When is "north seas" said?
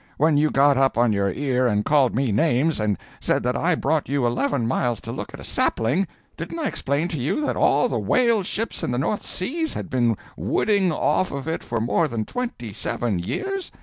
8.97-9.73